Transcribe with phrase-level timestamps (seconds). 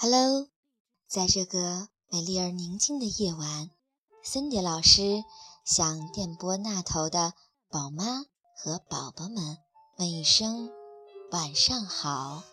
[0.00, 0.46] Hello，
[1.08, 3.68] 在这个美丽而宁静的夜晚，
[4.22, 5.24] 森迪老师
[5.64, 7.32] 向电波那头的
[7.68, 8.22] 宝妈
[8.54, 9.58] 和宝宝们
[9.96, 10.70] 问一声
[11.32, 12.44] 晚上好。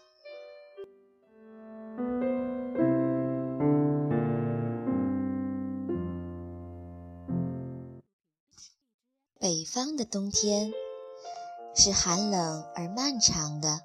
[9.37, 10.73] 北方的冬天
[11.75, 13.81] 是寒冷而漫长的，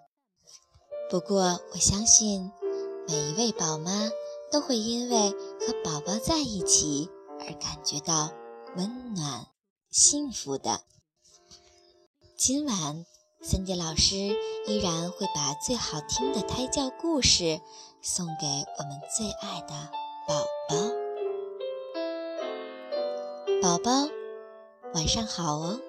[1.11, 2.51] 不过我相信。
[3.11, 4.09] 每一位宝妈
[4.53, 7.11] 都会因为和宝宝在一起
[7.41, 8.31] 而感觉到
[8.77, 9.49] 温暖、
[9.91, 10.83] 幸福的。
[12.37, 13.05] 今晚，
[13.43, 14.15] 森迪老师
[14.69, 17.61] 依然会把最好听的胎教故事
[18.01, 18.47] 送给
[18.79, 19.91] 我们最爱的
[20.29, 20.77] 宝宝。
[23.61, 23.91] 宝宝，
[24.95, 25.81] 晚上好哦！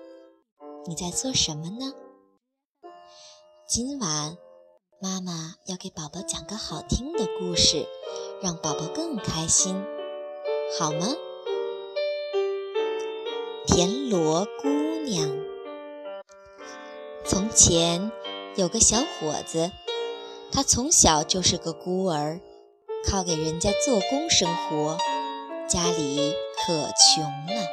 [0.87, 1.93] 你在做什么呢？
[3.67, 4.35] 今晚。
[5.03, 7.87] 妈妈要给宝宝讲个好听的故事，
[8.39, 9.83] 让宝宝更开心，
[10.77, 11.07] 好吗？
[13.65, 14.69] 田螺姑
[15.03, 15.27] 娘。
[17.25, 18.11] 从前
[18.55, 19.71] 有个小伙子，
[20.51, 22.39] 他从小就是个孤儿，
[23.03, 24.99] 靠给人家做工生活，
[25.67, 27.65] 家里可穷了。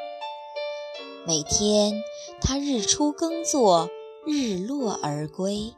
[1.27, 2.03] 每天
[2.41, 3.91] 他日出耕作，
[4.25, 5.75] 日落而归。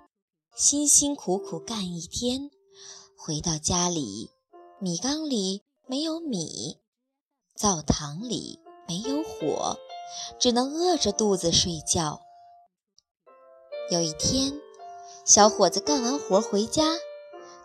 [0.60, 2.50] 辛辛苦苦干一天，
[3.16, 4.30] 回到家里，
[4.78, 6.78] 米缸里没有米，
[7.54, 9.78] 灶堂里没有火，
[10.38, 12.20] 只能饿着肚子睡觉。
[13.90, 14.60] 有一天，
[15.24, 16.94] 小伙子干完活回家，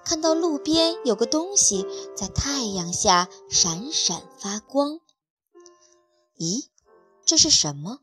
[0.05, 1.85] 看到路边有个东西
[2.15, 5.01] 在太阳下闪闪发光。
[6.37, 6.69] 咦，
[7.25, 7.99] 这是什么？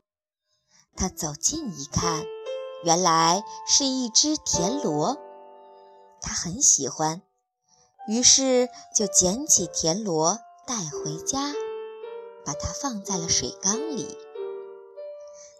[0.95, 2.32] 他走近一看。
[2.83, 5.17] 原来是一只田螺，
[6.21, 7.21] 他很喜欢，
[8.07, 11.53] 于是就捡起田螺带回家，
[12.45, 14.17] 把它放在了水缸里。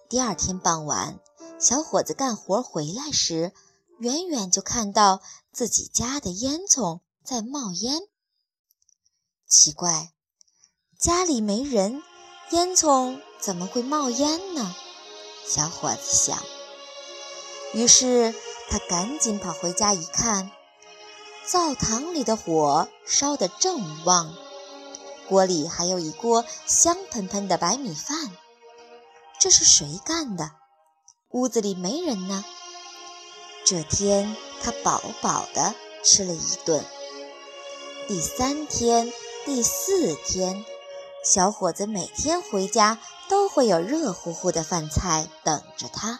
[0.10, 1.20] 第二天傍晚，
[1.60, 3.54] 小伙子干活回来时，
[4.00, 8.02] 远远就看到自己家的烟囱在冒烟。
[9.48, 10.12] 奇怪，
[11.00, 12.04] 家里没人，
[12.52, 14.76] 烟囱怎么会冒烟呢？
[15.48, 16.38] 小伙子想。
[17.74, 18.34] 于是
[18.70, 20.52] 他赶紧跑回家一看，
[21.46, 24.36] 灶堂里的火烧得正旺，
[25.28, 28.32] 锅里还有一锅香喷喷的白米饭。
[29.40, 30.52] 这是谁干的？
[31.32, 32.46] 屋子里没人呢。
[33.66, 35.74] 这天他饱饱的
[36.04, 36.86] 吃了一顿。
[38.08, 39.12] 第三天、
[39.46, 40.64] 第四天，
[41.26, 46.20] 小伙子每天回家都会有热乎乎的饭菜等着他。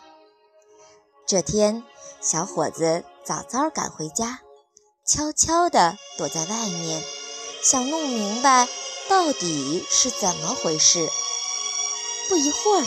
[1.26, 1.84] 这天，
[2.22, 4.42] 小伙子早早赶回家，
[5.08, 7.02] 悄悄地躲在外面，
[7.64, 8.68] 想弄明白
[9.08, 11.10] 到底是怎么回事。
[12.28, 12.86] 不一会儿，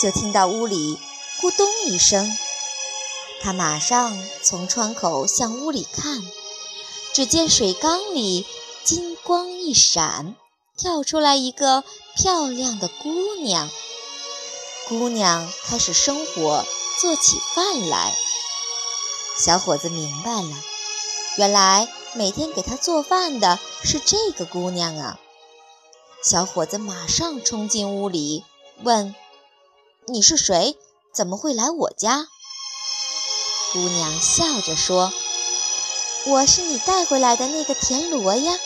[0.00, 0.98] 就听到屋里
[1.42, 2.34] 咕咚一声，
[3.42, 6.22] 他马上从窗口向屋里看，
[7.12, 8.46] 只见水缸里
[8.82, 10.34] 金光一闪，
[10.76, 11.84] 跳出来一个
[12.16, 13.68] 漂亮的姑娘。
[14.88, 16.64] 姑娘开始生火。
[17.00, 18.12] 做起饭来，
[19.36, 20.56] 小伙子明白了，
[21.36, 25.20] 原来每天给他做饭的是这个姑娘啊！
[26.24, 28.44] 小伙子马上冲进屋里，
[28.82, 29.14] 问
[30.06, 30.76] ：“你是谁？
[31.14, 32.26] 怎么会来我家？”
[33.72, 35.12] 姑娘笑着说
[36.26, 38.58] ：“我是你带回来的那个田螺呀，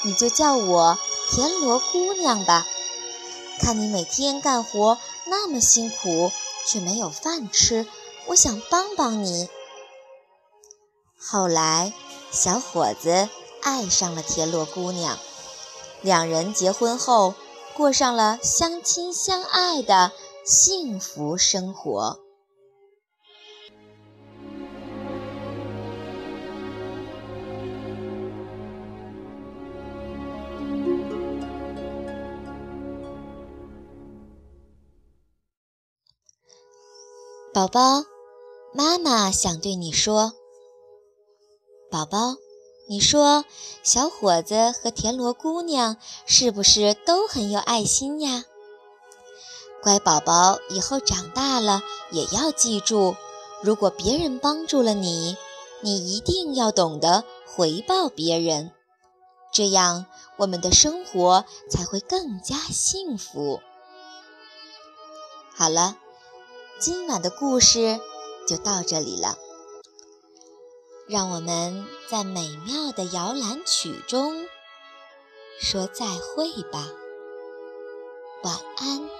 [0.00, 0.98] 你就叫我
[1.30, 2.66] 田螺姑娘吧。
[3.60, 6.32] 看你每天干活那么辛苦。”
[6.66, 7.86] 却没有饭吃，
[8.26, 9.48] 我想帮帮你。
[11.18, 11.92] 后来，
[12.30, 13.28] 小伙子
[13.62, 15.18] 爱上了田螺姑娘，
[16.02, 17.34] 两人结婚后
[17.74, 20.12] 过上了相亲相爱的
[20.44, 22.25] 幸福生活。
[37.56, 38.04] 宝宝，
[38.74, 40.34] 妈妈想对你说。
[41.90, 42.34] 宝宝，
[42.86, 43.46] 你说
[43.82, 48.44] 小伙子和田螺姑娘是不是都很有爱心呀？
[49.82, 51.80] 乖宝宝，以后长大了
[52.10, 53.16] 也要记住，
[53.62, 55.38] 如果别人帮助了你，
[55.80, 58.72] 你一定要懂得回报别人，
[59.50, 60.04] 这样
[60.36, 63.60] 我们的生活才会更加幸福。
[65.54, 65.96] 好了。
[66.78, 67.98] 今晚的故事
[68.46, 69.38] 就到这里了。
[71.08, 74.46] 让我们在美妙的摇篮曲中
[75.58, 76.86] 说再会吧。
[78.42, 79.15] 晚安。